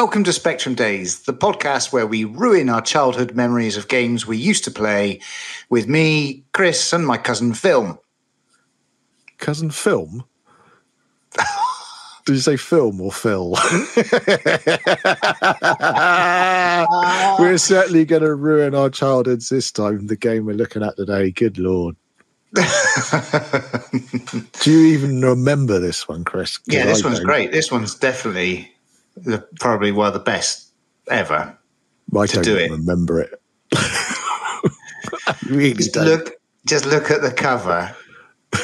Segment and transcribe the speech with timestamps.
[0.00, 4.38] Welcome to Spectrum Days, the podcast where we ruin our childhood memories of games we
[4.38, 5.20] used to play
[5.68, 7.98] with me, Chris, and my cousin Film.
[9.36, 10.24] Cousin Film?
[12.24, 13.50] Did you say film or Phil?
[17.38, 20.06] we're certainly going to ruin our childhoods this time.
[20.06, 21.30] The game we're looking at today.
[21.30, 21.94] Good lord.
[22.54, 22.62] Do
[24.64, 26.58] you even remember this one, Chris?
[26.64, 27.26] Yeah, this I one's don't.
[27.26, 27.52] great.
[27.52, 28.72] This one's definitely
[29.16, 30.68] the, probably one of the best
[31.08, 31.56] ever.
[32.16, 32.70] I to don't do it.
[32.70, 33.40] remember it.
[35.46, 36.04] Really Just don't.
[36.04, 36.32] look,
[36.66, 37.94] just look at the cover,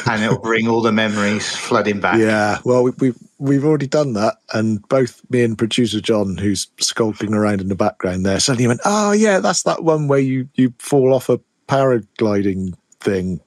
[0.09, 2.19] and it'll bring all the memories flooding back.
[2.19, 6.69] Yeah, well, we, we've we've already done that, and both me and producer John, who's
[6.79, 10.49] skulking around in the background there, suddenly went, "Oh yeah, that's that one where you
[10.55, 13.41] you fall off a paragliding thing,"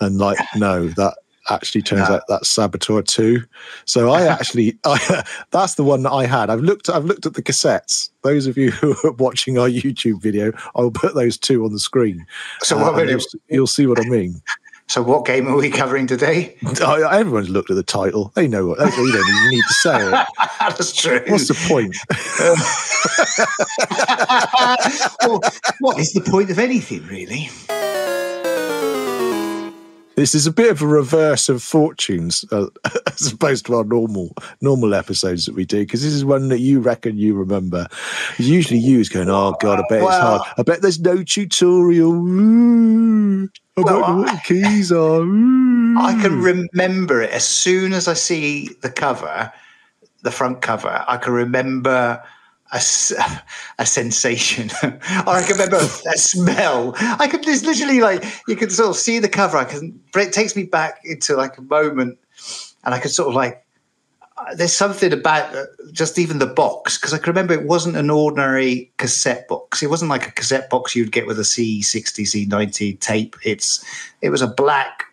[0.00, 1.16] and like, no, that
[1.50, 2.16] actually turns No.
[2.16, 3.42] out that's Saboteur Two.
[3.84, 6.50] So I actually, I, that's the one that I had.
[6.50, 8.10] I've looked, I've looked at the cassettes.
[8.22, 11.78] Those of you who are watching our YouTube video, I'll put those two on the
[11.78, 12.24] screen.
[12.62, 13.08] So Uh, what?
[13.08, 14.40] you'll, you'll see what I mean.
[14.86, 16.56] so what game are we covering today?
[16.80, 18.32] Oh, Everyone's looked at the title.
[18.34, 18.78] They know what.
[18.78, 20.26] They, you don't even need to say it.
[20.60, 21.22] That's true.
[21.28, 21.96] What's the point?
[25.26, 25.40] well,
[25.80, 27.48] what is the point of anything, really?
[30.16, 32.66] This is a bit of a reverse of fortunes uh,
[33.06, 36.60] as opposed to our normal normal episodes that we do because this is one that
[36.60, 37.88] you reckon you remember.
[38.38, 40.42] Usually, you is going, "Oh God, I bet it's hard.
[40.56, 42.12] I bet there's no tutorial.
[42.12, 47.30] Ooh, I Well, don't know what I- the keys are." Ooh." I can remember it
[47.30, 49.52] as soon as I see the cover,
[50.22, 51.04] the front cover.
[51.08, 52.22] I can remember
[52.74, 53.42] a,
[53.78, 56.94] a sensation, or I can remember a smell.
[56.98, 57.44] I could.
[57.44, 59.56] There's literally like you can sort of see the cover.
[59.56, 59.98] I can.
[60.14, 62.18] It takes me back into like a moment,
[62.84, 63.64] and I could sort of like.
[64.36, 67.96] uh, There's something about uh, just even the box because I can remember it wasn't
[67.96, 69.82] an ordinary cassette box.
[69.82, 73.36] It wasn't like a cassette box you'd get with a C60, C90 tape.
[73.44, 73.84] It's
[74.20, 75.04] it was a black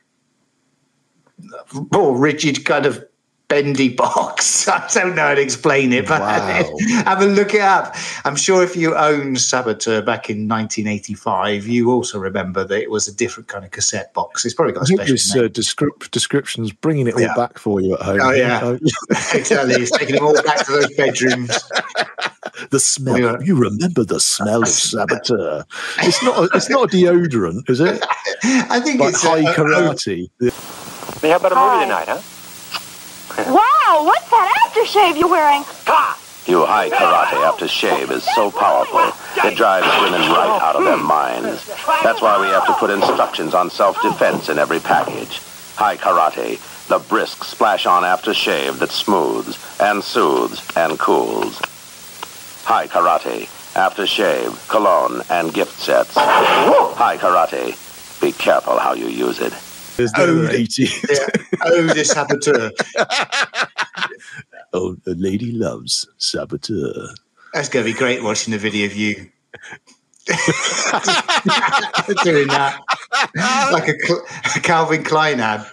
[1.91, 3.03] more rigid kind of
[3.51, 4.66] bendy box.
[4.69, 6.78] I don't know how to explain it, but Wow.
[7.06, 7.94] have a look it up.
[8.23, 13.09] I'm sure if you owned Saboteur back in 1985, you also remember that it was
[13.09, 14.45] a different kind of cassette box.
[14.45, 15.44] It's probably got a I think special this name.
[15.45, 17.34] uh, descrip- description's bringing it all Yeah.
[17.35, 18.19] back for you at home.
[18.22, 18.59] Oh, yeah.
[18.63, 18.73] Uh,
[19.34, 19.75] exactly.
[19.75, 21.50] It's taking them all back to those bedrooms.
[22.69, 23.19] the smell.
[23.19, 23.38] Yeah.
[23.44, 25.66] You remember the smell of saboteur?
[26.00, 26.38] It's not.
[26.40, 28.01] A, it's not a deodorant, is it?
[28.44, 30.29] I think Like it's Hai a- a- karate.
[31.22, 31.84] Hey, how about a movie Hi.
[31.84, 32.22] tonight, huh?
[33.47, 35.63] Wow, what's that aftershave you're wearing?
[36.47, 39.00] You Hai Karate aftershave is so powerful,
[39.44, 41.66] it drives women right out of their minds.
[42.03, 45.40] That's why we have to put instructions on self-defense in every package.
[45.75, 51.59] Hai Karate, the brisk splash-on aftershave that smooths and soothes and cools.
[52.63, 56.13] Hai Karate, aftershave, cologne, and gift sets.
[56.16, 57.75] Hai Karate,
[58.19, 59.53] be careful how you use it.
[60.01, 60.84] There's Oh, no the- 80.
[60.84, 61.28] yeah.
[61.66, 62.72] Oh, the Saboteur.
[64.73, 66.94] Oh, the lady loves saboteur.
[67.53, 69.16] That's going to be great watching the video of you
[72.23, 72.79] doing that.
[73.73, 73.95] Like a,
[74.56, 75.66] a Calvin Klein ad.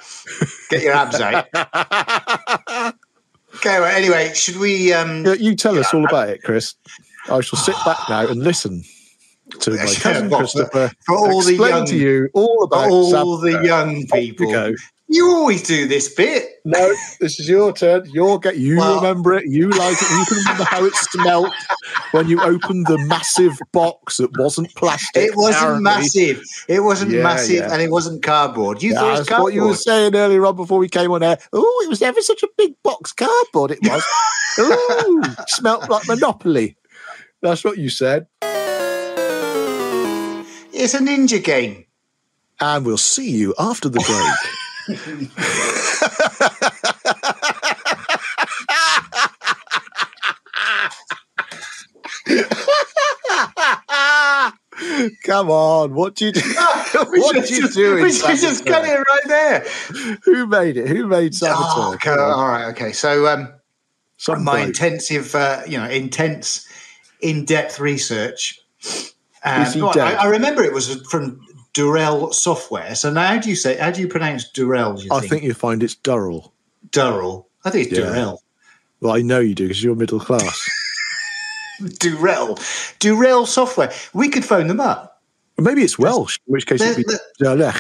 [0.71, 1.47] Get your abs out.
[3.55, 4.93] Okay, well, anyway, should we.
[4.93, 6.75] Um, Yeah, you tell us all about it, Chris.
[7.31, 8.83] I shall sit back now and listen
[9.61, 13.63] to my cousin Christopher for all the explain young- to you all about all the
[13.65, 14.51] young you people.
[14.53, 14.75] go.
[15.11, 16.45] You always do this bit.
[16.67, 18.03] No, this is your turn.
[18.13, 18.59] You'll get.
[18.59, 19.45] You Well- remember it.
[19.47, 20.11] You like it.
[20.11, 21.51] You can remember how it smelt
[22.11, 25.23] when you opened the massive box that wasn't plastic.
[25.23, 25.83] It wasn't apparently.
[25.85, 26.43] massive.
[26.69, 27.73] It wasn't Yeah, massive, yeah.
[27.73, 28.83] and it wasn't cardboard.
[28.83, 31.11] You Yeah, thought it was that's what you were saying earlier on before we came
[31.11, 31.39] on air.
[31.55, 33.71] Oh, it was ever such a big box cardboard.
[33.71, 34.03] It was.
[34.59, 36.77] Ooh, smelt like Monopoly.
[37.41, 38.27] That's what you said.
[40.81, 41.87] It's a ninja game.
[42.61, 44.89] And we'll see you after the break.
[55.25, 56.41] Come on, what do you do?
[56.93, 57.97] what did you do?
[57.97, 59.67] We should just cut it right there.
[60.23, 60.87] Who made it?
[60.87, 61.65] Who made Saboteur?
[61.67, 62.93] Oh, okay, all right, okay.
[62.93, 63.53] So, um,
[64.17, 64.69] Some my bloke.
[64.69, 66.69] intensive, uh, you know, intense,
[67.21, 68.61] in-depth research.
[69.45, 70.15] Um, Is he well, I.
[70.15, 71.41] I remember it was from
[71.75, 72.95] Durrell Software.
[72.95, 73.77] So now, how do you say?
[73.77, 75.01] How do you pronounce Durrell?
[75.01, 76.53] You I think, think you find it's Durrell.
[76.91, 77.49] Durrell.
[77.65, 78.07] I think it's Yeah.
[78.07, 78.43] Durrell.
[79.01, 80.61] Well, I know you do because you're middle class.
[82.01, 82.59] Durrell.
[82.99, 83.93] Durrell Software.
[84.13, 85.23] We could phone them up.
[85.57, 87.73] Maybe it's Welsh, in which case it'd be Durrell.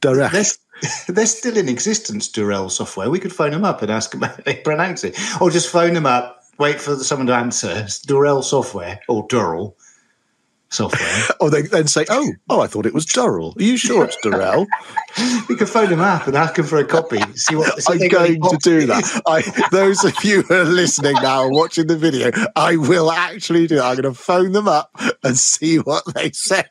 [0.00, 0.30] Durrell.
[0.30, 0.44] They're,
[1.08, 3.10] they're still in existence, Durrell Software.
[3.10, 5.94] We could phone them up and ask them how they pronounce it, or just phone
[5.94, 7.72] them up wait for someone to answer.
[7.84, 9.76] It's Durrell Software or Durrell
[10.70, 11.36] Software.
[11.40, 13.54] Or they then say, "Oh, oh, I thought it was Durrell.
[13.58, 14.66] Are you sure it's Durrell?"
[15.48, 17.18] we can phone them up and ask them for a copy.
[17.34, 19.22] See what see I'm they got going to do that.
[19.26, 23.66] I, those of you who are listening now and watching the video, I will actually
[23.66, 23.76] do.
[23.76, 23.84] That.
[23.84, 24.90] I'm going to phone them up
[25.24, 26.64] and see what they say.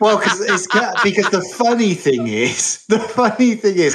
[0.00, 0.66] Well, because it's
[1.02, 3.94] because the funny thing is, the funny thing is,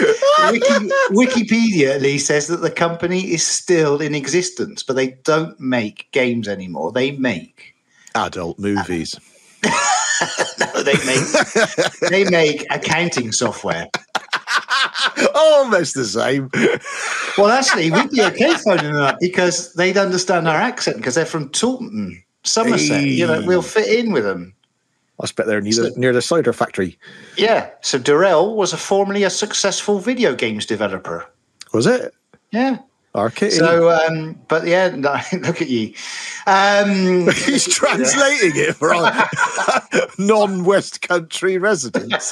[0.50, 5.60] Wiki, Wikipedia at least says that the company is still in existence, but they don't
[5.60, 6.92] make games anymore.
[6.92, 7.76] They make
[8.16, 9.16] Adult movies.
[10.60, 13.88] no, they make they make accounting software.
[15.36, 16.50] Almost the same.
[17.38, 21.26] Well, actually, we'd be okay phoning them up because they'd understand our accent because they're
[21.26, 23.04] from Taunton, Somerset.
[23.04, 24.54] You know, we'll fit in with them.
[25.20, 26.98] I bet they're near the, near the cider factory.
[27.38, 27.70] Yeah.
[27.82, 31.26] So Durrell was a formerly a successful video games developer.
[31.74, 32.14] Was it?
[32.52, 32.78] Yeah.
[33.18, 33.52] Arcade.
[33.52, 35.94] So, um, but yeah, no, look at you.
[36.46, 39.30] Um, He's translating it for our
[40.18, 42.32] non-West Country residents.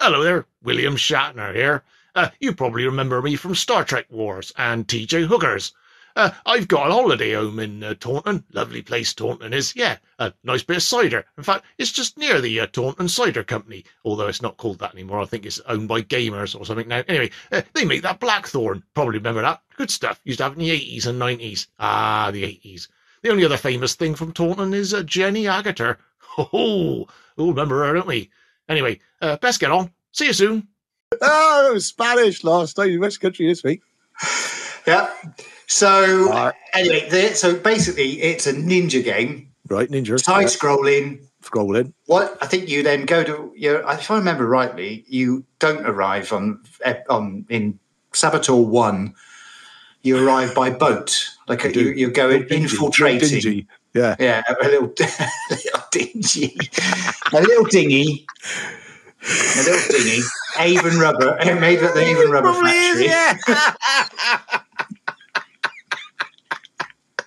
[0.00, 1.82] Hello there, William Shatner here.
[2.14, 5.72] Uh, you probably remember me from Star Trek Wars and TJ Hookers.
[6.16, 8.42] Uh, I've got a holiday home in uh, Taunton.
[8.52, 9.76] Lovely place Taunton is.
[9.76, 11.26] Yeah, a nice bit of cider.
[11.36, 14.94] In fact, it's just near the uh, Taunton Cider Company, although it's not called that
[14.94, 15.20] anymore.
[15.20, 17.02] I think it's owned by Gaymers or something now.
[17.06, 18.82] Anyway, uh, they make that Blackthorn.
[18.94, 19.60] Probably remember that.
[19.76, 20.18] Good stuff.
[20.24, 21.66] Used to have in the 80s and 90s.
[21.78, 22.88] Ah, the 80s.
[23.22, 25.98] The only other famous thing from Taunton is uh, Jenny Agutter.
[26.38, 28.28] Oh, we'll remember her, don't we?
[28.68, 29.90] Anyway, uh, best get on.
[30.12, 30.68] See you soon.
[31.22, 33.00] oh, it was Spanish last time.
[33.00, 33.80] West Country this week.
[34.86, 35.10] yeah.
[35.66, 36.54] So Right.
[36.74, 40.18] anyway, the, so basically, it's a ninja game, Right, Ninja.
[40.22, 41.20] side Yeah, scrolling.
[41.42, 41.92] Scrolling.
[42.06, 43.76] What I think you then go to you.
[43.88, 46.60] If I remember rightly, you don't arrive on
[47.08, 47.78] on in
[48.12, 49.14] Saboteur One.
[50.02, 53.28] You arrive by boat, like you, you, you're going Dingy, infiltrating.
[53.40, 53.66] dingy.
[53.92, 54.14] Yeah.
[54.20, 56.56] Yeah, a little, a little dingy,
[57.32, 58.26] a little dingy,
[59.24, 60.20] a little dingy.
[60.58, 63.54] Avon Rubber, made at the Avon Rubber Probably is, factory.
[63.54, 64.60] yeah.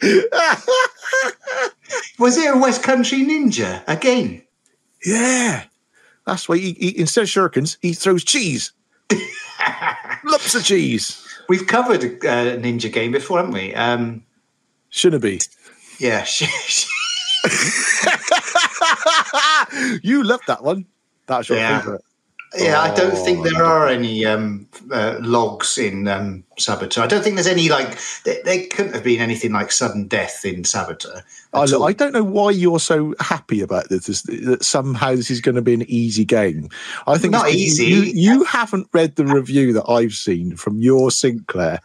[2.20, 4.42] Was it a West Country Ninja again?
[5.06, 5.64] Yeah.
[6.26, 8.72] That's why he, he instead of shurikens, he throws cheese.
[10.24, 11.26] Lumps of cheese.
[11.48, 13.74] We've covered a uh, ninja game before, haven't we?
[13.74, 14.24] Um,
[14.90, 15.40] Shouldn't be.
[16.00, 16.26] yeah,
[20.04, 20.86] you loved that one.
[21.26, 21.80] That's your Yeah.
[21.80, 22.02] favourite.
[22.58, 22.82] Yeah.
[22.82, 27.04] I don't Oh, think there are any um, uh, logs in um, Saboteur.
[27.04, 27.98] I don't think there's any like.
[28.24, 31.24] There, there couldn't have been anything like sudden death in Saboteur.
[31.54, 31.62] I.
[31.64, 34.06] I don't know why you're so happy about this.
[34.24, 36.70] that somehow this is going to be an easy game.
[37.08, 37.86] I think Not easy.
[37.86, 41.80] You, you haven't read the review that I've seen from Your Sinclair.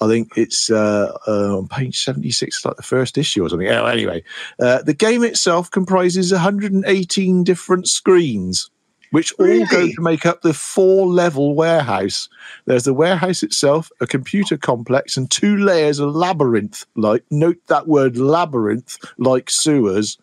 [0.00, 3.68] I think it's uh, uh, on page 76, like the first issue or something.
[3.68, 4.22] Oh, anyway,
[4.60, 8.70] uh, the game itself comprises 118 different screens,
[9.10, 12.28] which all go to make up the four level warehouse.
[12.66, 16.84] There's the warehouse itself, a computer complex, and two layers of labyrinth.
[16.96, 20.18] Like, note that word labyrinth, like sewers.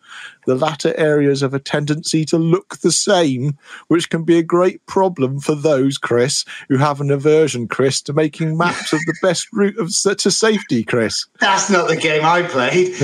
[0.46, 4.84] The latter areas have a tendency to look the same, which can be a great
[4.86, 9.48] problem for those, Chris, who have an aversion, Chris, to making maps of the best
[9.52, 11.26] route of to safety, Chris.
[11.40, 12.94] That's not the game I played.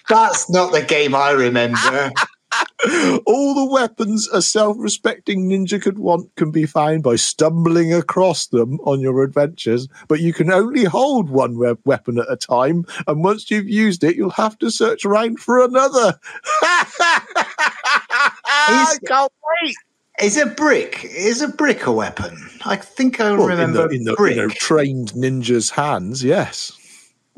[0.08, 2.12] That's not the game I remember.
[3.26, 8.46] All the weapons a self respecting ninja could want can be found by stumbling across
[8.46, 12.84] them on your adventures, but you can only hold one we- weapon at a time,
[13.06, 16.18] and once you've used it, you'll have to search around for another.
[16.62, 17.76] I
[19.06, 19.74] can't wait.
[20.22, 21.04] Is a brick?
[21.04, 22.36] Is a brick a weapon?
[22.64, 24.36] I think I Well, remember in the, in the brick.
[24.36, 26.72] you know, trained ninja's hands, yes.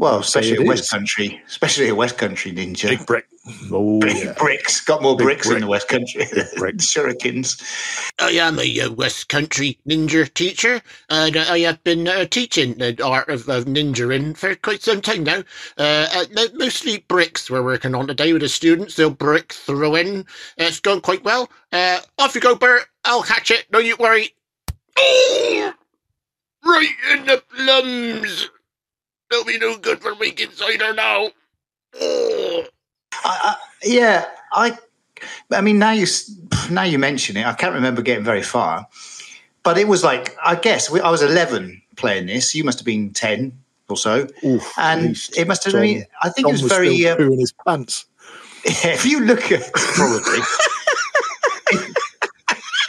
[0.03, 0.91] Well, especially it a West.
[0.91, 2.89] Country, especially a West Country ninja.
[2.89, 3.27] Big brick.
[3.73, 4.35] Oh, Big yeah.
[4.35, 6.27] bricks got more Big bricks in the West Country.
[6.57, 6.77] brick.
[6.77, 7.61] Shurikens.
[8.21, 12.75] I am a uh, West Country ninja teacher, and uh, I have been uh, teaching
[12.75, 15.43] the art of, of ninjaing for quite some time now.
[15.79, 16.07] Uh,
[16.37, 18.97] uh, mostly bricks we're working on today with the students.
[18.97, 20.21] They'll brick throwing.
[20.21, 20.25] Uh,
[20.59, 21.49] it's going quite well.
[21.73, 22.87] Uh, off you go, Bert.
[23.05, 23.67] I'll catch it.
[23.71, 24.31] Don't you worry.
[24.99, 25.73] Oh!
[26.65, 28.51] Right in the plums.
[29.33, 31.31] That'll be no good for making cider now.
[31.99, 32.67] I,
[33.25, 34.77] I, yeah, I.
[35.51, 36.37] I mean, now you s-
[36.71, 38.87] now you mention it, I can't remember getting very far,
[39.63, 42.55] but it was like I guess we, I was eleven playing this.
[42.55, 43.59] You must have been ten
[43.89, 45.39] or so, Oof, and least.
[45.39, 46.05] it must have John- been.
[46.23, 46.95] I think John it was very.
[46.99, 48.05] still Uh, pooing his pants.
[48.65, 50.41] if you look at probably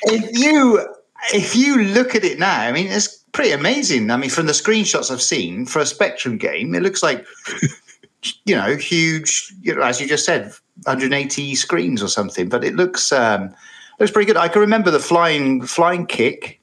[0.08, 0.86] if you
[1.34, 4.10] if you look at it now, I mean, it's pretty amazing.
[4.12, 7.26] I mean, from the screenshots I've seen for a Spectrum game, it looks like
[8.46, 9.54] you know huge.
[9.62, 10.54] You know, as you just said,
[10.84, 12.50] 180 screens or something.
[12.50, 13.54] But it looks um,
[14.00, 14.38] looks pretty good.
[14.38, 16.60] I can remember the flying flying kick.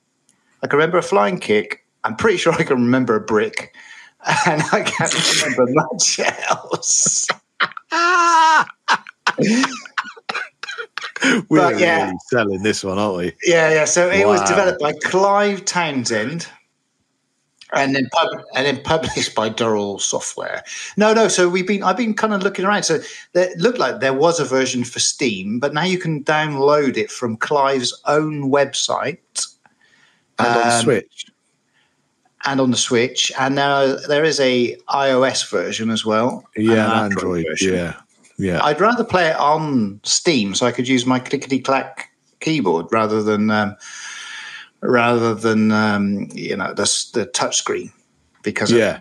[0.63, 1.85] I can remember a flying kick.
[2.05, 3.75] I'm pretty sure I can remember a brick,
[4.47, 7.27] and I can't remember much else.
[11.49, 12.05] We're But, yeah.
[12.07, 13.33] really selling this one, aren't we?
[13.45, 13.85] Yeah, yeah.
[13.85, 16.47] So it was developed by Clive Townsend,
[17.73, 20.63] and then pub- and then published by Dural Software.
[20.97, 21.29] No, no.
[21.29, 22.83] So we've been I've been kind of looking around.
[22.85, 23.01] So
[23.35, 27.11] it looked like there was a version for Steam, but now you can download it
[27.11, 29.19] from Clive's own website
[30.39, 31.27] And on Um, Switch.
[32.47, 33.31] and on the Switch.
[33.39, 36.45] And now there is a iOS version as well.
[36.57, 37.45] Yeah, an and Android.
[37.49, 37.75] version.
[37.75, 37.95] Yeah.
[38.41, 38.65] Yeah.
[38.65, 43.23] I'd rather play it on Steam so I could use my clickety clack keyboard rather
[43.23, 43.77] than um,
[44.81, 47.93] rather than um, you know the the touchscreen
[48.43, 49.01] because yeah.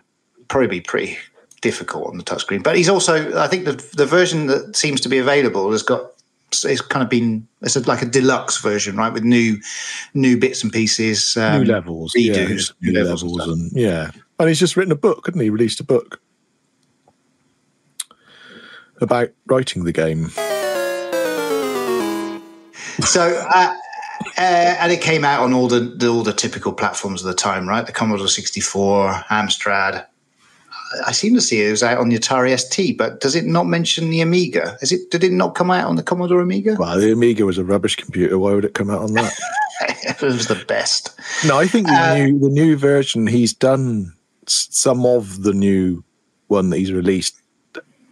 [0.49, 1.17] probably be pretty
[1.61, 2.63] difficult on the touchscreen.
[2.63, 6.11] But he's also I think the the version that seems to be available has got
[6.51, 9.57] it's kind of been it's a, like a deluxe version right with new
[10.15, 12.13] new bits and pieces um, new levels.
[12.15, 14.11] yeah, redos, new new levels, levels and and yeah.
[14.39, 15.49] And he's just written a book, hadn't he?
[15.49, 16.21] Released a book
[19.01, 20.29] about writing the game.
[23.05, 23.21] So,
[23.55, 23.73] uh,
[24.37, 27.33] uh, and it came out on all the, the all the typical platforms of the
[27.33, 27.85] time, right?
[27.85, 30.05] The Commodore 64, Amstrad.
[31.05, 33.67] I seem to see it was out on the Atari ST, but does it not
[33.67, 34.77] mention the Amiga?
[34.81, 35.11] Is it?
[35.11, 36.75] Did it not come out on the Commodore Amiga?
[36.79, 38.37] Well, the Amiga was a rubbish computer.
[38.39, 39.33] Why would it come out on that?
[40.03, 41.11] it was the best.
[41.45, 43.27] no, I think the Uh, new the new version.
[43.27, 44.13] He's done
[44.47, 46.03] some of the new
[46.47, 47.35] one that he's released.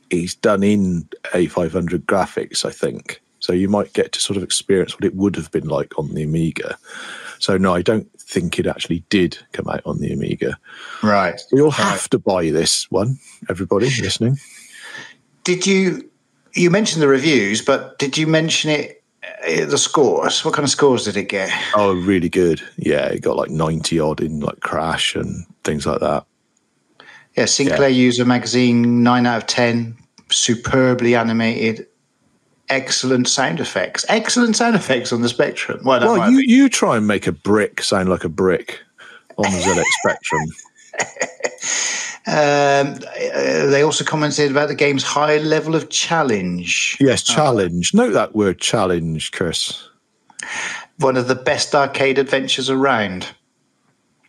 [0.10, 3.22] He's done in A500 graphics, I think.
[3.40, 6.14] So you might get to sort of experience what it would have been like on
[6.14, 6.78] the Amiga.
[7.40, 10.58] So no, I don't think it actually did come out on the Amiga.
[11.04, 11.40] Right.
[11.52, 14.38] You'll have to buy this one, everybody listening.
[15.44, 16.10] Did you?
[16.54, 19.04] You mentioned the reviews, but did you mention it?
[19.48, 20.44] uh, The scores.
[20.44, 21.52] What kind of scores did it get?
[21.76, 22.62] Oh, really good.
[22.78, 26.26] Yeah, it got like 90 odd in like Crash and things like that.
[27.38, 29.96] Yeah, Sinclair User Magazine, nine out of ten,
[30.30, 31.86] superbly animated,
[32.70, 35.80] excellent sound effects, excellent sound effects on the Spectrum.
[35.84, 38.80] Well, Well, you, you try and make a brick sound like a brick
[39.38, 40.44] on the ZX Spectrum.
[42.28, 43.00] um,
[43.36, 46.98] uh, they also commented about the game's high level of challenge.
[47.00, 47.94] Yes, challenge.
[47.94, 49.88] Note that word challenge, Chris.
[50.98, 53.28] One of the best arcade adventures around.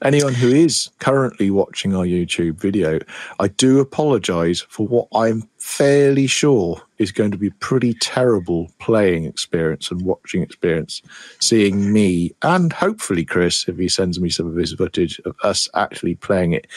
[0.05, 3.01] Anyone who is currently watching our YouTube video,
[3.41, 9.25] I do apologize for what I'm fairly sure is going to be pretty terrible playing
[9.25, 11.03] experience and watching experience.
[11.41, 15.69] Seeing me and hopefully Chris, if he sends me some of his footage of us
[15.75, 16.69] actually playing it,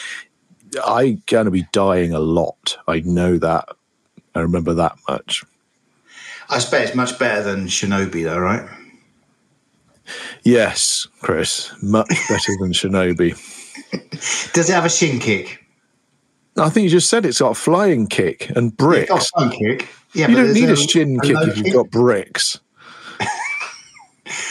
[0.84, 2.76] I'm going to be dying a lot.
[2.88, 3.68] I know that.
[4.34, 5.44] I remember that much.
[6.48, 8.68] I bet it's much better than Shinobi, though, right?
[10.42, 13.32] Yes, Chris, much better than Shinobi.
[14.52, 15.58] Does it have a shin kick?
[16.58, 19.10] I think you just said it's got a flying kick and bricks.
[19.10, 19.88] It's got a front kick.
[20.14, 21.74] Yeah, you but don't need a a- shin a kick if you've kick.
[21.74, 22.60] got bricks.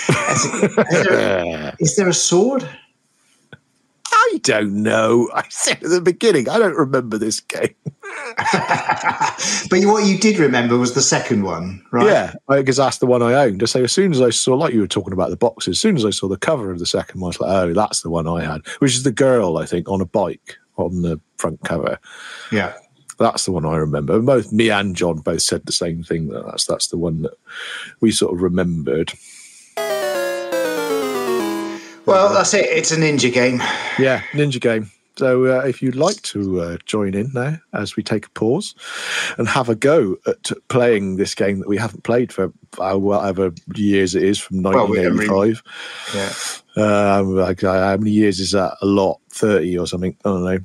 [0.10, 2.68] Is there, is there a sword?
[4.12, 5.30] I don't know.
[5.34, 7.76] I said at the beginning, I don't remember this game.
[9.70, 12.06] but what you did remember was the second one, right?
[12.06, 13.68] Yeah, because that's the one I owned.
[13.70, 15.96] So as soon as I saw, like you were talking about the boxes, as soon
[15.96, 18.10] as I saw the cover of the second one, I was like, oh, that's the
[18.10, 21.62] one I had, which is the girl, I think, on a bike on the front
[21.64, 22.00] cover.
[22.52, 22.74] Yeah.
[23.20, 24.20] That's the one I remember.
[24.20, 26.30] Both me and John both said the same thing.
[26.30, 27.34] That that's that's the one that
[28.00, 29.14] we sort of remembered.
[32.08, 32.66] Well, that's it.
[32.66, 33.62] It's a ninja game.
[34.00, 34.90] Yeah, Ninja Game.
[35.22, 38.74] So uh, if you'd like to uh, join in now as we take a pause
[39.38, 43.54] and have a go at playing this game that we haven't played for uh, whatever
[43.76, 46.66] years it is from Well, we 1985.
[46.76, 47.18] Yeah.
[47.20, 48.78] Um, like, uh, how many years is that?
[48.82, 50.18] A lot, thirty or something.
[50.26, 50.60] I don't know.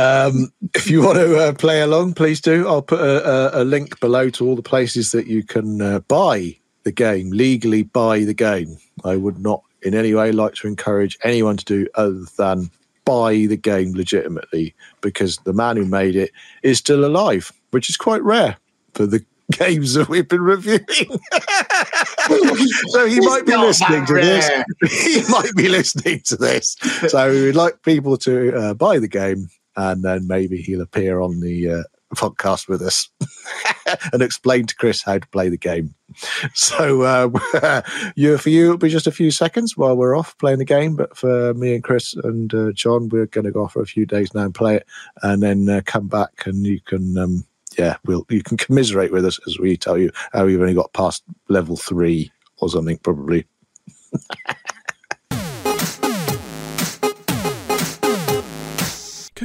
[0.00, 2.68] Um, if you want to uh, play along, please do.
[2.68, 5.98] I'll put a, a, a link below to all the places that you can uh,
[6.06, 7.82] buy the game legally.
[7.82, 8.76] Buy the game.
[9.04, 12.70] I would not in any way like to encourage anyone to do other than
[13.04, 16.32] buy the game legitimately because the man who made it
[16.62, 18.56] is still alive, which is quite rare
[18.94, 20.86] for the games that we've been reviewing.
[22.88, 24.48] so he might be listening to this.
[24.90, 26.76] he might be listening to this.
[27.08, 31.40] So we'd like people to uh, buy the game and then maybe he'll appear on
[31.40, 31.82] the uh,
[32.14, 33.08] podcast with us
[34.12, 35.94] and explain to Chris how to play the game.
[36.54, 37.82] So uh,
[38.38, 40.96] for you, it'll be just a few seconds while we're off playing the game.
[40.96, 43.86] But for me and Chris and uh, John, we're going to go off for a
[43.86, 44.86] few days now and play it,
[45.22, 47.16] and then uh, come back and you can.
[47.18, 47.44] Um,
[47.78, 50.92] yeah, we'll you can commiserate with us as we tell you how you've only got
[50.92, 53.46] past level three or something, probably.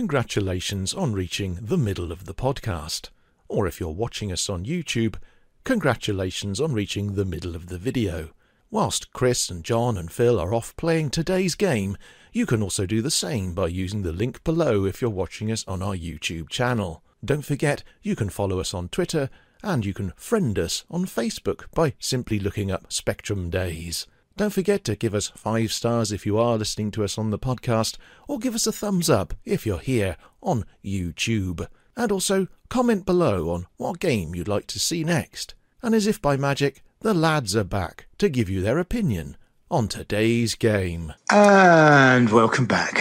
[0.10, 3.10] Congratulations on reaching the middle of the podcast.
[3.48, 5.18] Or if you're watching us on YouTube,
[5.64, 8.32] congratulations on reaching the middle of the video.
[8.72, 11.96] Whilst Chris and John and Phil are off playing today's game,
[12.34, 15.64] you can also do the same by using the link below if you're watching us
[15.68, 17.04] on our YouTube channel.
[17.24, 19.30] Don't forget, you can follow us on Twitter
[19.62, 24.08] and you can friend us on Facebook by simply looking up Spectrum Days.
[24.40, 27.38] Don't forget to give us five stars if you are listening to us on the
[27.38, 31.68] podcast, or give us a thumbs up if you're here on YouTube.
[31.98, 35.56] And also comment below on what game you'd like to see next.
[35.84, 39.36] And as if by magic, the lads are back to give you their opinion
[39.70, 41.14] on today's game.
[41.30, 42.98] And welcome back.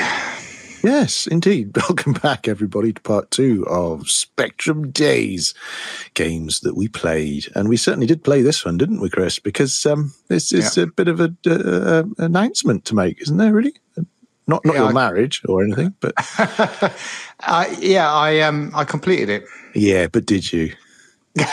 [0.83, 1.77] Yes, indeed.
[1.77, 5.55] Welcome back, everybody, to part two of Spectrum Days
[6.15, 7.47] games that we played.
[7.55, 9.39] And we certainly did play this one, didn't we, Chris?
[9.39, 10.85] Because um, this is Yeah.
[10.85, 13.75] a bit of an uh, announcement to make, isn't there, really?
[14.47, 16.13] Not, not Yeah, your I- marriage or anything, but
[17.41, 19.45] I, yeah, I um I completed it.
[19.75, 20.73] yeah, but did you?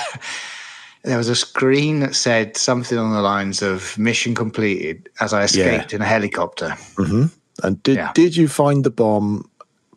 [1.04, 5.44] There was a screen that said something on the lines of "Mission completed" as I
[5.44, 6.72] escaped in a helicopter.
[6.98, 7.26] hmm
[7.64, 8.12] And did Yeah.
[8.14, 9.50] did you find the bomb,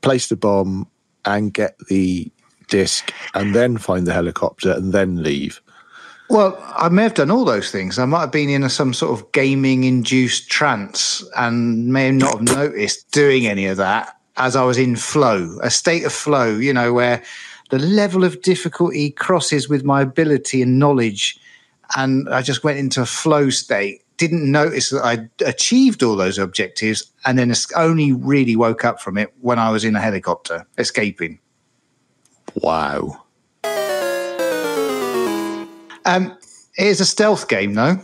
[0.02, 0.86] place the bomb,
[1.24, 2.30] and get the
[2.68, 5.60] disc, and then find the helicopter, and then leave?
[6.30, 7.98] Well, I may have done all those things.
[7.98, 12.42] I might have been in a, some sort of gaming-induced trance and may not have
[12.56, 16.54] noticed doing any of that as I was in flow, a state of flow.
[16.54, 17.22] You know, where
[17.70, 21.38] the level of difficulty crosses with my ability and knowledge,
[21.96, 24.02] and I just went into a flow state.
[24.18, 29.16] Didn't notice that I achieved all those objectives, and then only really woke up from
[29.16, 31.38] it when I was in a helicopter escaping.
[32.56, 33.22] Wow.
[36.04, 36.36] Um,
[36.76, 38.00] it is a stealth game, though.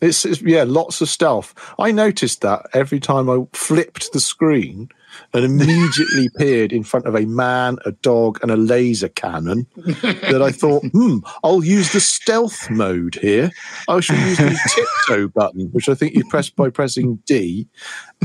[0.00, 1.54] It's, it's yeah, lots of stealth.
[1.78, 4.88] I noticed that every time I flipped the screen
[5.32, 9.66] and immediately appeared in front of a man, a dog, and a laser cannon.
[9.76, 13.50] that I thought, hmm, I'll use the stealth mode here.
[13.88, 14.58] I shall use the
[15.06, 17.68] tiptoe button, which I think you press by pressing D,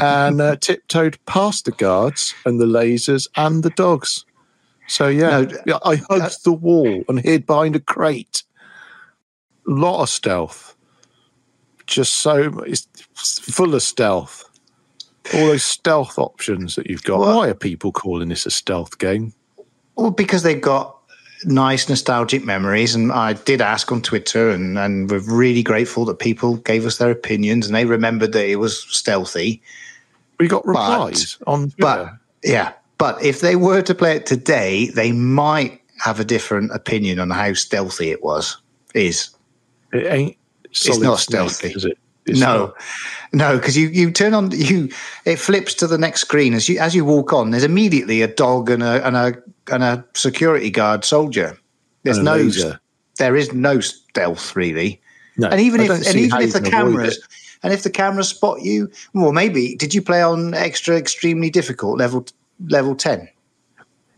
[0.02, 4.26] and uh, tiptoed past the guards and the lasers and the dogs.
[4.88, 8.44] So yeah, No, I hugged the wall and hid behind a crate.
[9.68, 10.74] A lot of stealth
[11.86, 14.50] just so it's full of stealth.
[15.34, 17.20] All those stealth options that you've got.
[17.20, 19.34] Well- Why are people calling this a stealth game?
[19.96, 20.98] Well, because they've got
[21.46, 26.20] nice nostalgic memories, and I did ask on Twitter, and and we're really grateful that
[26.20, 29.62] people gave us their opinions, and they remembered that it was stealthy.
[30.40, 32.20] We got replies on But Twitter.
[32.44, 37.20] yeah, but if they were to play it today, they might have a different opinion
[37.20, 38.58] on how stealthy it was.
[38.96, 39.30] Is
[39.94, 40.38] it ain't
[40.72, 41.70] solid not stealthy.
[41.70, 41.98] is it?
[42.26, 42.76] It's no, not.
[43.34, 44.90] no, because you you turn on you
[45.26, 47.52] it flips to the next screen as you as you walk on.
[47.52, 49.34] There's immediately a dog and a and a
[49.72, 51.58] and a security guard soldier.
[52.04, 52.80] There's no laser.
[53.18, 55.02] there is no stealth really.
[55.38, 57.20] No, and even I if and even if the cameras
[57.62, 61.98] and if the cameras spot you, well, maybe did you play on extra extremely difficult
[61.98, 62.26] level
[62.70, 63.28] level ten?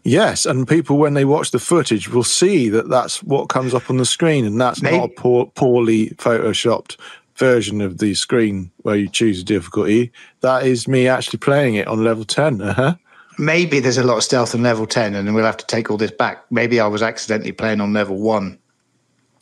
[0.03, 3.89] Yes, and people when they watch the footage will see that that's what comes up
[3.89, 6.97] on the screen, and that's Maybe- not a poor, poorly photoshopped
[7.38, 10.12] version of the screen where you choose a difficulty.
[10.41, 12.62] That is me actually playing it on level ten.
[12.62, 12.95] Uh-huh.
[13.38, 15.98] Maybe there's a lot of stealth in level ten, and we'll have to take all
[15.98, 16.43] this back.
[16.52, 18.58] Maybe I was accidentally playing on level one.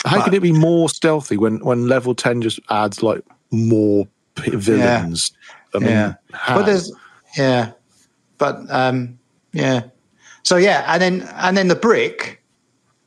[0.06, 4.08] How But- can it be more stealthy when when level ten just adds like more
[4.36, 5.32] p- villains?
[5.76, 6.14] I mean, yeah.
[6.34, 6.58] how?
[6.58, 6.92] But there's
[7.38, 7.72] yeah.
[8.38, 9.18] But um
[9.54, 9.84] yeah.
[10.44, 12.43] So yeah, and then and then the brick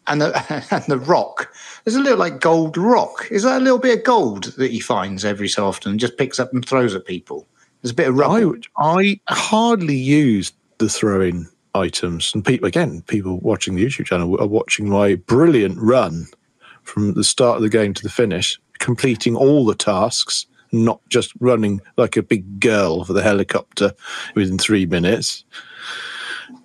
[0.08, 1.52] and the and the rock.
[1.84, 3.28] There's a little like gold rock.
[3.30, 6.16] Is that a little bit of gold that he finds every so often and just
[6.18, 7.46] picks up and throws at people?
[7.82, 8.48] There's a bit of I rubble.
[8.50, 14.40] would- I hardly use the throw-in items, and people again, people watching the YouTube channel
[14.40, 16.26] are watching my brilliant run
[16.82, 21.32] from the start of the game to the finish, completing all the tasks, not just
[21.40, 23.92] running like a big girl for the helicopter
[24.34, 25.44] within three minutes.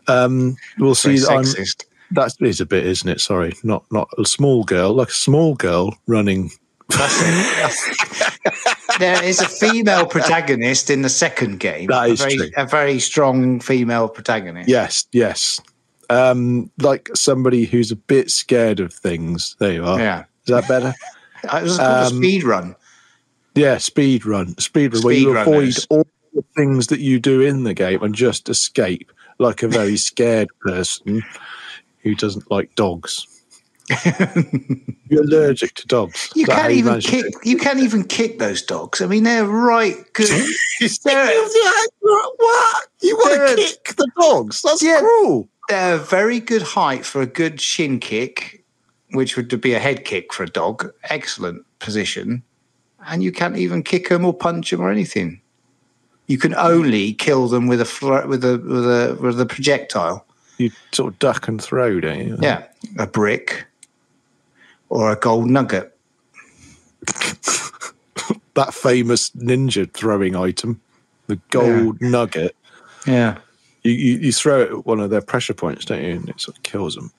[0.08, 1.86] Um, we'll see that I'm, sexist.
[2.12, 3.22] That is a bit, isn't it?
[3.22, 6.52] Sorry, not not a small girl, like a small girl running.
[9.00, 11.88] there is a female protagonist in the second game.
[11.88, 12.50] That a very, true.
[12.58, 14.68] A very strong female protagonist.
[14.68, 15.62] Yes, yes.
[16.10, 19.56] Um, like somebody who's a bit scared of things.
[19.60, 20.00] There you are.
[20.00, 20.26] Yeah.
[20.46, 20.94] Is that better?
[21.44, 22.76] It was called a Um, speed run.
[23.56, 27.42] Yeah, speed run, speed run, where you Speed avoid all the things that you do
[27.42, 31.24] in the game and just escape like a very scared person
[32.04, 33.28] who doesn't like dogs.
[35.10, 36.30] You're allergic to dogs.
[36.36, 37.26] You Is that how can't even to kick.
[37.44, 39.02] You can't even kick those dogs.
[39.02, 40.30] I mean, they're right good.
[41.04, 41.26] they're,
[42.00, 42.88] what?
[43.02, 44.62] You want to kick the dogs?
[44.62, 45.00] That's Yeah.
[45.00, 45.50] cruel.
[45.68, 48.64] they're a very good height for a good shin kick,
[49.12, 50.90] which would be a head kick for a dog.
[51.06, 52.44] Excellent position,
[53.08, 55.42] and you can't even kick them or punch them or anything.
[56.28, 60.26] You can only kill them with a with a with a with a projectile.
[60.62, 62.38] You sort of duck and throw, don't you?
[62.40, 62.66] Yeah,
[62.98, 63.66] a brick
[64.90, 65.98] or a gold nugget.
[68.54, 70.82] That famous ninja throwing item,
[71.28, 72.54] the gold nugget.
[73.08, 73.38] Yeah.
[73.84, 76.12] You, you you throw it at one of their pressure points, don't you?
[76.12, 77.14] And it sort of kills them.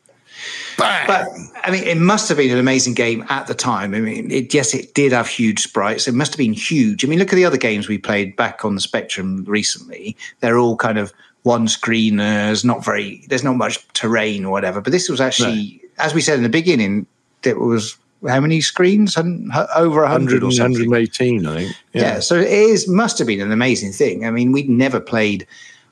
[0.76, 1.26] But
[1.64, 3.94] I mean, it must have been an amazing game at the time.
[3.94, 6.08] I mean, it, yes, it did have huge sprites.
[6.08, 7.04] It must have been huge.
[7.04, 10.16] I mean, look at the other games we played back on the Spectrum recently.
[10.40, 13.24] They're all kind of one screeners, not very.
[13.28, 14.80] There's not much terrain or whatever.
[14.80, 17.06] But this was actually, as we said in the beginning,
[17.42, 17.96] it was
[18.28, 19.16] how many screens?
[19.16, 20.90] Over a hundred 100, or something.
[20.90, 21.76] 118, I think.
[21.92, 22.20] Yeah.
[22.20, 24.26] so it is must have been an amazing thing.
[24.26, 25.46] I mean, we'd never played.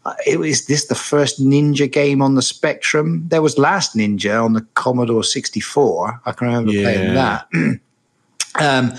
[0.06, 3.24] Uh, it was this the first Ninja game on the Spectrum.
[3.28, 6.22] There was Last Ninja on the Commodore 64.
[6.24, 7.48] I can remember playing that.
[8.60, 8.94] um,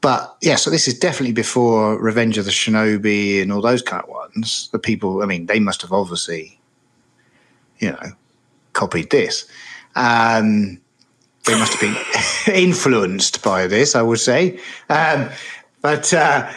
[0.00, 4.02] but yeah, so this is definitely before Revenge of the Shinobi and all those kind
[4.02, 4.68] of ones.
[4.72, 6.60] The people, I mean, they must have obviously,
[7.78, 8.12] you know,
[8.72, 9.46] copied this.
[9.94, 10.80] Um,
[11.44, 14.60] they must have been influenced by this, I would say.
[14.88, 15.30] Um,
[15.80, 16.52] but uh,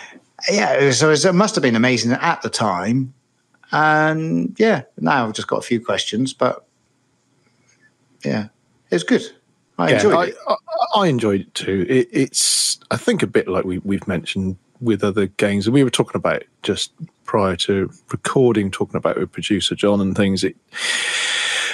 [0.52, 3.14] yeah, so it must have been amazing at the time.
[3.72, 6.66] And yeah, now I've just got a few questions, but
[8.26, 8.48] yeah,
[8.90, 9.24] it was good.
[9.80, 10.36] I Yeah, enjoyed I, it.
[10.48, 10.56] I,
[10.96, 11.86] I enjoyed it too.
[11.90, 15.84] It, it's, I think, a bit like we, we've mentioned with other games, and we
[15.84, 16.92] were talking about it just
[17.26, 20.44] prior to recording, talking about it with producer John and things.
[20.44, 20.56] It,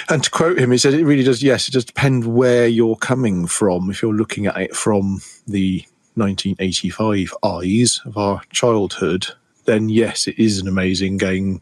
[0.08, 1.42] and to quote him, he said, "It really does.
[1.42, 3.90] Yes, it does depend where you're coming from.
[3.90, 9.26] If you're looking at it from the 1985 eyes of our childhood,
[9.64, 11.60] then yes, it is an amazing game.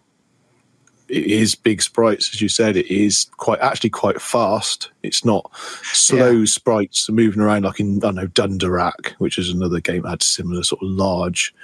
[1.15, 2.77] It is big sprites, as you said.
[2.77, 4.91] It is quite actually quite fast.
[5.05, 5.49] It's not
[5.93, 10.03] slow sprites moving around like in I don't know Dun Darach, which is another game
[10.03, 11.55] that had similar sort of large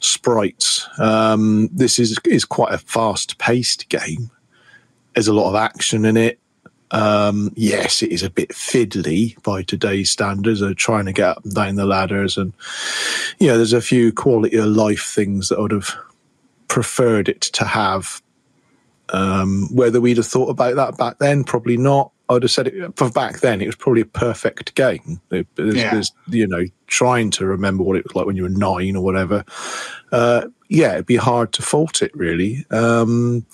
[0.00, 0.88] sprites.
[0.98, 4.30] Um, this is is quite a fast paced game.
[5.12, 6.38] There's a lot of action in it.
[6.90, 10.62] Um, yes, it is a bit fiddly by today's standards.
[10.62, 12.54] Of trying to get up and down the ladders, and
[13.38, 15.94] you know, there's a few quality of life things that I would have
[16.68, 18.22] preferred it to have.
[19.10, 22.12] Um, whether we'd have thought about that back then, probably not.
[22.30, 23.62] I'd have said it for back then.
[23.62, 25.20] It was probably a perfect game.
[25.30, 25.92] It, there's, Yeah.
[25.94, 29.02] there's, you know, trying to remember what it was like when you were nine or
[29.02, 29.44] whatever.
[30.12, 32.66] Uh, yeah, it'd be hard to fault it really.
[32.70, 33.46] Um,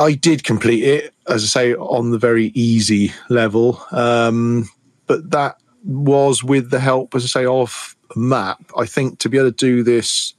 [0.00, 3.80] I did complete it, as I say, on the very easy level.
[3.92, 4.68] Um,
[5.06, 8.60] but that was with the help, as I say, of a map.
[8.76, 10.34] I think to be able to do this,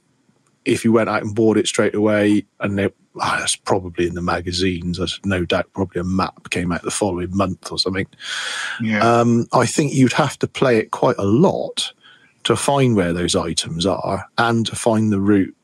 [0.66, 4.14] if you went out and bought it straight away, and it, ah, that's probably in
[4.14, 8.06] the magazines, there's no doubt probably a map came out the following month or something.
[8.80, 9.00] Yeah.
[9.00, 11.92] Um, I think you'd have to play it quite a lot
[12.44, 15.54] to find where those items are and to find the route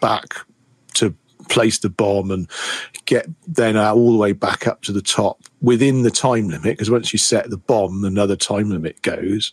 [0.00, 0.34] back
[0.94, 1.14] to
[1.48, 2.50] place the bomb and
[3.04, 6.90] get then all the way back up to the top within the time limit because
[6.90, 9.52] once you set the bomb another time limit goes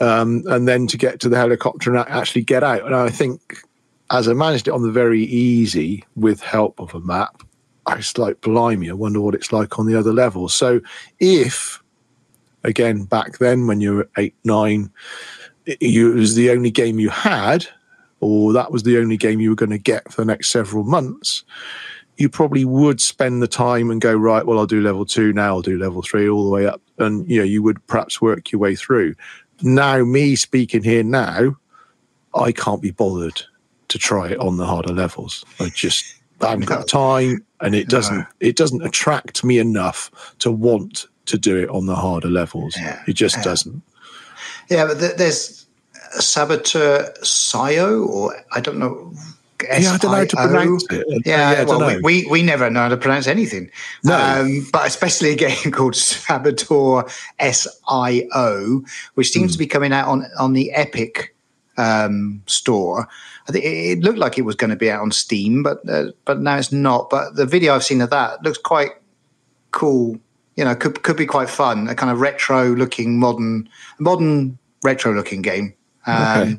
[0.00, 3.58] um, and then to get to the helicopter and actually get out and i think
[4.10, 7.42] as i managed it on the very easy with help of a map
[7.86, 10.80] i was like blimey i wonder what it's like on the other levels so
[11.20, 11.82] if
[12.64, 14.90] again back then when you were eight nine
[15.66, 17.66] it, you, it was the only game you had
[18.20, 20.84] or that was the only game you were going to get for the next several
[20.84, 21.44] months
[22.16, 25.56] you probably would spend the time and go right well i'll do level two now
[25.56, 28.50] i'll do level three all the way up and you know you would perhaps work
[28.50, 29.14] your way through.
[29.62, 31.56] Now me speaking here now
[32.34, 33.42] i can't be bothered
[33.88, 37.88] to try it on the harder levels i just I haven't got time and it
[37.88, 38.26] doesn't No.
[38.40, 43.00] it doesn't attract me enough to want to do it on the harder levels Yeah.
[43.06, 43.42] it just Yeah.
[43.42, 43.82] doesn't
[44.68, 45.66] Yeah, but th- there's
[46.12, 49.12] Saboteur Sio, or I don't know.
[49.62, 52.42] yeah i don't know how to pronounce it Yeah, I don't well, we, we, we
[52.42, 53.70] never know how to pronounce anything.
[54.04, 54.16] No.
[54.18, 57.04] Um, but especially a game called Saboteur
[57.40, 58.82] SIO,
[59.14, 59.52] which seems Hmm.
[59.52, 61.34] to be coming out on, on the Epic
[61.76, 63.08] um, store.
[63.48, 66.12] I think it, looked like it was going to be out on Steam, but uh,
[66.24, 67.10] but now it's not.
[67.10, 68.90] But the video I've seen of that looks quite
[69.70, 70.18] cool
[70.56, 71.86] you know, could could be quite fun.
[71.88, 75.74] A kind of retro looking, modern, modern retro looking game.
[76.06, 76.56] Um, Okay.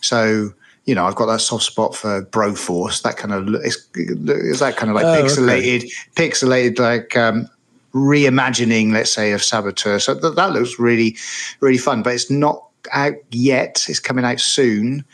[0.00, 0.52] So
[0.84, 3.02] you know, I've got that soft spot for Broforce.
[3.02, 5.28] That kind of is, is that kind of like Oh, okay.
[5.28, 7.46] pixelated, pixelated like um,
[7.92, 9.98] reimagining, let's say, of Saboteur.
[9.98, 11.14] So th- that looks really,
[11.60, 12.02] really fun.
[12.02, 13.84] But it's not out yet.
[13.88, 15.04] It's coming out soon.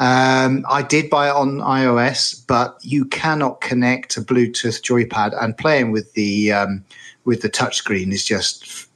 [0.00, 5.56] Um, I did buy it on iOS, but you cannot connect a Bluetooth joypad, and
[5.56, 6.84] playing with the um,
[7.24, 8.88] with the touchscreen is just,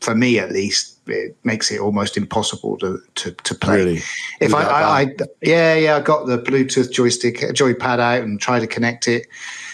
[0.00, 3.76] for me at least, it makes it almost impossible to to, to play.
[3.76, 4.00] Really?
[4.40, 8.60] If I, I, I, yeah, yeah, I got the Bluetooth joystick, joypad out and tried
[8.60, 9.26] to connect it,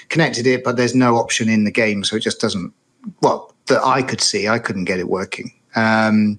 [0.08, 2.72] connected it, but there's no option in the game, so it just doesn't.
[3.20, 5.52] Well, that I could see, I couldn't get it working.
[5.74, 6.38] Um,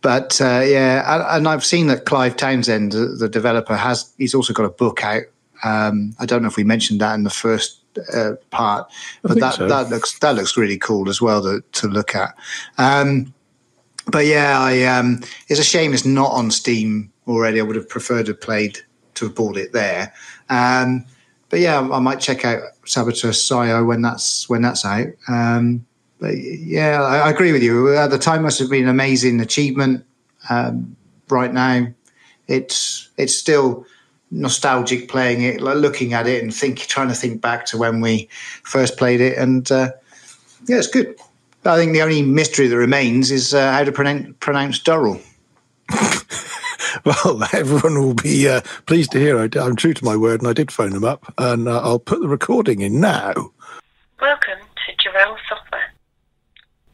[0.00, 4.52] but uh, yeah, and, I've seen that Clive Townsend, the, the developer, has he's also
[4.52, 5.24] got a book out.
[5.64, 7.82] Um, I don't know if we mentioned that in the first
[8.14, 8.90] uh, part,
[9.22, 9.66] but that so.
[9.66, 12.36] that looks that looks really cool as well to to look at.
[12.78, 13.34] Um,
[14.06, 17.58] but yeah, I um, it's a shame it's not on Steam already.
[17.58, 18.78] I would have preferred to have played
[19.14, 20.14] to have bought it there.
[20.48, 21.04] Um,
[21.50, 25.08] but yeah, I might check out Saboteur Sio when that's when that's out.
[25.28, 25.86] Um,
[26.20, 27.94] but yeah, I, I agree with you.
[27.94, 30.04] At the time, must have been an amazing achievement.
[30.50, 30.96] Um,
[31.28, 31.86] right now,
[32.46, 33.86] it's it's still
[34.30, 38.00] nostalgic playing it, like looking at it and think, trying to think back to when
[38.00, 38.28] we
[38.64, 39.90] first played it, and uh,
[40.66, 41.16] yeah, it's good.
[41.64, 45.20] I think the only mystery that remains is uh, how to pronounce, pronounce Durrell.
[47.04, 50.48] Well, everyone will be uh, pleased to hear I, am true to my word, and
[50.48, 53.32] I did phone them up, and uh, I'll put the recording in now.
[54.20, 55.92] Welcome to Jarell Software.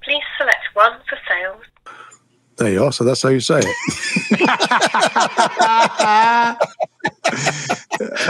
[0.03, 1.65] Please select one for sales.
[2.57, 2.93] There you are.
[2.93, 4.39] So that's how you say it.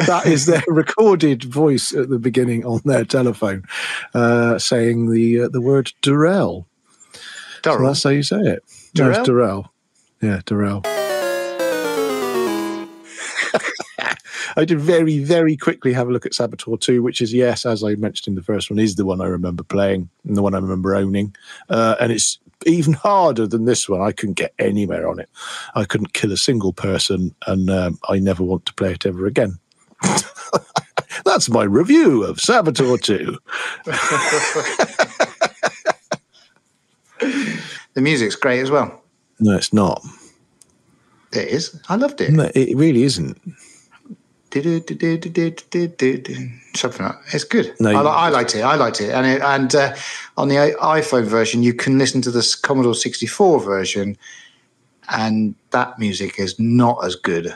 [0.06, 3.64] that is their recorded voice at the beginning on their telephone,
[4.14, 6.66] uh, saying the uh, the word Durrell.
[7.64, 8.64] So that's how you say it.
[8.96, 9.72] No, Durrell.
[10.20, 10.82] Yeah, Durrell.
[14.56, 17.82] I did very, very quickly have a look at Saboteur 2, which is, yes, as
[17.82, 20.54] I mentioned in the first one, is the one I remember playing and the one
[20.54, 21.34] I remember owning.
[21.68, 24.00] Uh, and it's even harder than this one.
[24.00, 25.28] I couldn't get anywhere on it.
[25.74, 29.26] I couldn't kill a single person, and um, I never want to play it ever
[29.26, 29.58] again.
[31.24, 33.38] That's my review of Saboteur 2.
[37.94, 39.02] The music's great as well.
[39.40, 40.04] No, it's not.
[41.32, 41.80] It is.
[41.88, 42.32] I loved it.
[42.32, 43.40] No, it really isn't.
[46.74, 47.74] Something like It's good.
[47.80, 48.62] No, I, li- I liked it.
[48.62, 49.10] I liked it.
[49.10, 49.94] And it, and uh,
[50.36, 54.16] on the iPhone version, you can listen to the Commodore 64 version,
[55.10, 57.52] and that music is not as good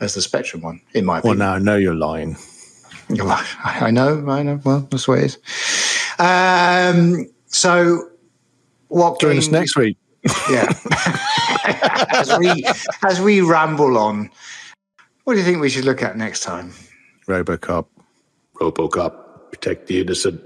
[0.00, 1.38] as the Spectrum one, in my Well, opinion.
[1.38, 2.36] now I know you're lying.
[3.10, 3.44] I
[3.82, 4.60] I know, I know.
[4.64, 5.38] Well, that's what it is.
[6.18, 8.08] Um, so,
[8.88, 9.96] what Join us game- next week.
[10.50, 10.70] Yeah.
[12.12, 12.64] as we
[13.02, 14.30] as we ramble on,
[15.24, 16.72] what do you think we should look at next time?
[17.26, 17.86] Robocop.
[18.56, 19.50] Robocop.
[19.50, 20.42] Protect the innocent.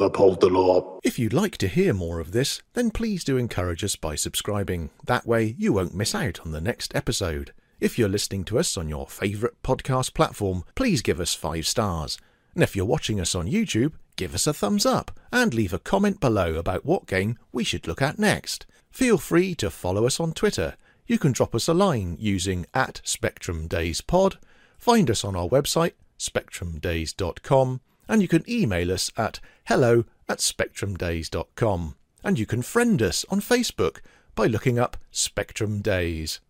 [0.00, 0.98] Uphold the law.
[1.04, 4.90] If you'd like to hear more of this, then please do encourage us by subscribing.
[5.04, 7.52] That way, you won't miss out on the next episode.
[7.80, 12.18] If you're listening to us on your favourite podcast platform, please give us five stars.
[12.54, 15.78] And if you're watching us on YouTube, give us a thumbs up and leave a
[15.78, 18.66] comment below about what game we should look at next.
[18.90, 20.74] Feel free to follow us on Twitter.
[21.06, 24.38] You can drop us a line using at Spectrum Days Pod.
[24.78, 31.96] Find us on our website, spectrumdays.com, and you can email us at hello at spectrumdays.com.
[32.24, 34.00] And you can friend us on Facebook
[34.34, 36.40] by looking up Spectrum Days.